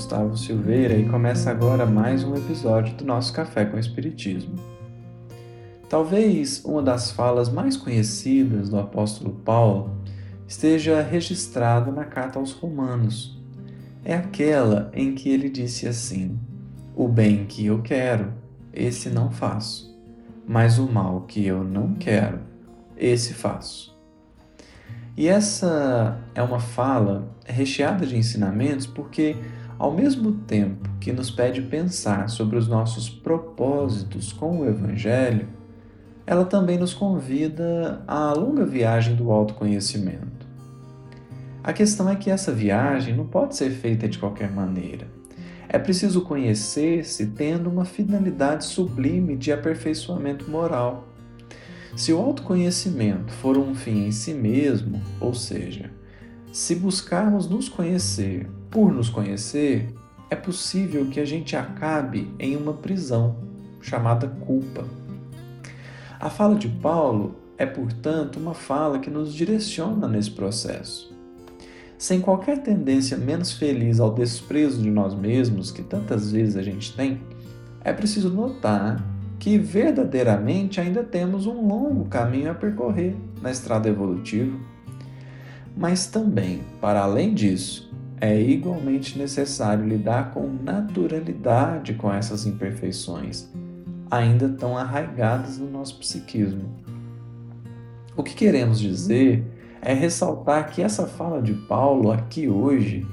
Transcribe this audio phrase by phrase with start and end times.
[0.00, 4.54] Gustavo Silveira e começa agora mais um episódio do nosso Café com Espiritismo.
[5.90, 9.94] Talvez uma das falas mais conhecidas do apóstolo Paulo
[10.48, 13.38] esteja registrada na carta aos Romanos.
[14.02, 16.40] É aquela em que ele disse assim:
[16.96, 18.32] O bem que eu quero,
[18.72, 19.94] esse não faço,
[20.48, 22.40] mas o mal que eu não quero,
[22.96, 23.94] esse faço.
[25.14, 29.36] E essa é uma fala recheada de ensinamentos porque,
[29.80, 35.48] ao mesmo tempo que nos pede pensar sobre os nossos propósitos com o Evangelho,
[36.26, 40.46] ela também nos convida à longa viagem do autoconhecimento.
[41.64, 45.08] A questão é que essa viagem não pode ser feita de qualquer maneira.
[45.66, 51.08] É preciso conhecer-se tendo uma finalidade sublime de aperfeiçoamento moral.
[51.96, 55.90] Se o autoconhecimento for um fim em si mesmo, ou seja,
[56.52, 59.92] se buscarmos nos conhecer por nos conhecer,
[60.30, 63.36] é possível que a gente acabe em uma prisão
[63.80, 64.84] chamada culpa.
[66.20, 71.14] A fala de Paulo é, portanto, uma fala que nos direciona nesse processo.
[71.98, 76.94] Sem qualquer tendência menos feliz ao desprezo de nós mesmos, que tantas vezes a gente
[76.96, 77.20] tem,
[77.84, 79.04] é preciso notar
[79.38, 84.56] que verdadeiramente ainda temos um longo caminho a percorrer na estrada evolutiva.
[85.76, 87.89] Mas também, para além disso,
[88.20, 93.48] é igualmente necessário lidar com naturalidade com essas imperfeições,
[94.10, 96.68] ainda tão arraigadas no nosso psiquismo.
[98.16, 99.44] O que queremos dizer
[99.80, 103.06] é ressaltar que essa fala de Paulo aqui hoje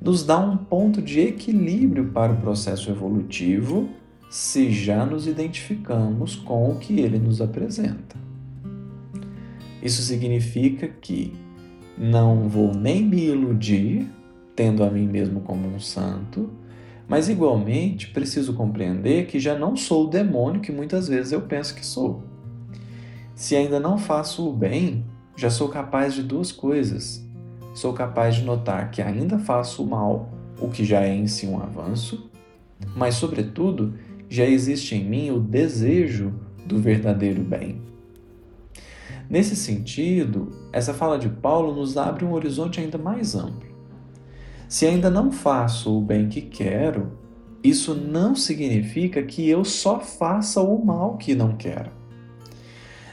[0.00, 3.88] nos dá um ponto de equilíbrio para o processo evolutivo
[4.28, 8.16] se já nos identificamos com o que ele nos apresenta.
[9.82, 11.32] Isso significa que
[11.96, 14.06] não vou nem me iludir,
[14.54, 16.50] tendo a mim mesmo como um santo,
[17.06, 21.74] mas igualmente preciso compreender que já não sou o demônio que muitas vezes eu penso
[21.74, 22.22] que sou.
[23.34, 25.04] Se ainda não faço o bem,
[25.36, 27.24] já sou capaz de duas coisas.
[27.74, 31.46] Sou capaz de notar que ainda faço o mal, o que já é em si
[31.46, 32.30] um avanço,
[32.94, 33.94] mas, sobretudo,
[34.28, 36.32] já existe em mim o desejo
[36.64, 37.80] do verdadeiro bem.
[39.28, 43.73] Nesse sentido, essa fala de Paulo nos abre um horizonte ainda mais amplo.
[44.68, 47.12] Se ainda não faço o bem que quero,
[47.62, 51.90] isso não significa que eu só faça o mal que não quero.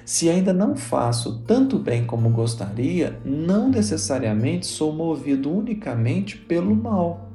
[0.03, 7.29] Se ainda não faço tanto bem como gostaria, não necessariamente sou movido unicamente pelo mal.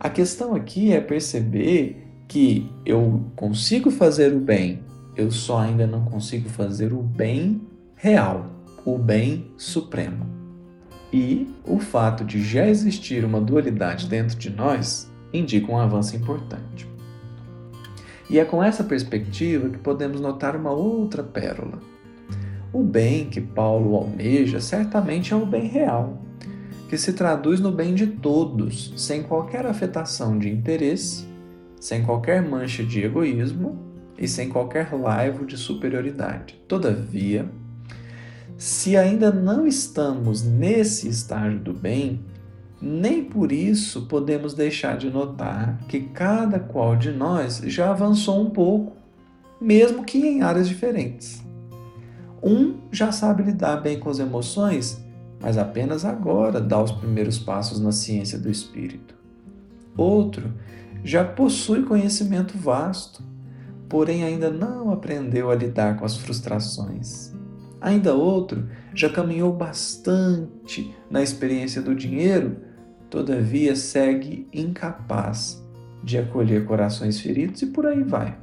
[0.00, 4.80] A questão aqui é perceber que eu consigo fazer o bem,
[5.16, 7.60] eu só ainda não consigo fazer o bem
[7.94, 8.46] real,
[8.84, 10.43] o bem supremo.
[11.14, 16.88] E o fato de já existir uma dualidade dentro de nós indica um avanço importante.
[18.28, 21.78] E é com essa perspectiva que podemos notar uma outra pérola.
[22.72, 26.20] O bem que Paulo almeja certamente é o bem real,
[26.88, 31.32] que se traduz no bem de todos, sem qualquer afetação de interesse
[31.84, 33.78] sem qualquer mancha de egoísmo
[34.16, 36.58] e sem qualquer laivo de superioridade.
[36.66, 37.46] Todavia,
[38.56, 42.24] se ainda não estamos nesse estágio do bem,
[42.80, 48.50] nem por isso podemos deixar de notar que cada qual de nós já avançou um
[48.50, 48.96] pouco,
[49.60, 51.42] mesmo que em áreas diferentes.
[52.42, 55.02] Um já sabe lidar bem com as emoções,
[55.40, 59.14] mas apenas agora dá os primeiros passos na ciência do espírito.
[59.96, 60.52] Outro
[61.02, 63.22] já possui conhecimento vasto,
[63.88, 67.32] porém ainda não aprendeu a lidar com as frustrações.
[67.84, 72.56] Ainda outro já caminhou bastante na experiência do dinheiro,
[73.10, 75.62] todavia segue incapaz
[76.02, 78.38] de acolher corações feridos e por aí vai.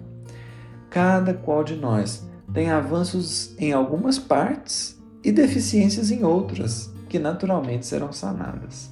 [0.92, 2.24] Cada qual de nós
[2.54, 8.92] tem avanços em algumas partes e deficiências em outras, que naturalmente serão sanadas.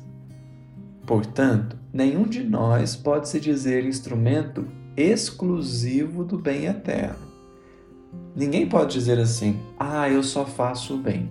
[1.06, 4.66] Portanto, nenhum de nós pode se dizer instrumento
[4.98, 7.29] exclusivo do bem eterno.
[8.36, 11.30] Ninguém pode dizer assim, ah, eu só faço o bem.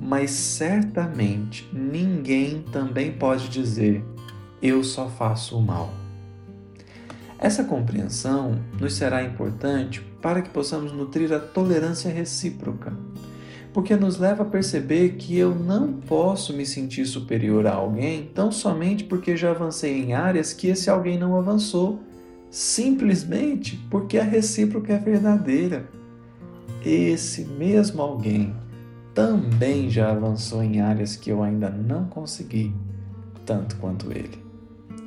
[0.00, 4.04] Mas certamente ninguém também pode dizer,
[4.62, 5.92] eu só faço o mal.
[7.38, 12.92] Essa compreensão nos será importante para que possamos nutrir a tolerância recíproca
[13.72, 18.50] porque nos leva a perceber que eu não posso me sentir superior a alguém tão
[18.50, 22.00] somente porque já avancei em áreas que esse alguém não avançou,
[22.50, 25.88] simplesmente porque a recíproca é verdadeira.
[26.84, 28.54] Esse mesmo alguém
[29.14, 32.72] também já avançou em áreas que eu ainda não consegui,
[33.44, 34.46] tanto quanto ele.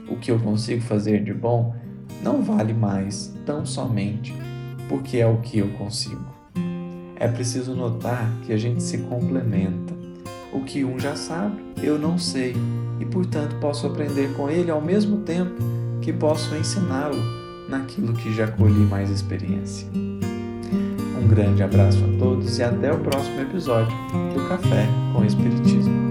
[0.10, 1.74] o que eu consigo fazer de bom
[2.22, 4.34] não vale mais tão somente
[4.90, 6.26] porque é o que eu consigo.
[7.16, 9.94] É preciso notar que a gente se complementa.
[10.52, 12.54] O que um já sabe, eu não sei,
[13.00, 15.56] e portanto posso aprender com ele ao mesmo tempo
[16.02, 17.22] que posso ensiná-lo
[17.70, 19.88] naquilo que já colhi mais experiência.
[21.32, 23.96] Grande abraço a todos e até o próximo episódio
[24.34, 26.11] do Café com Espiritismo.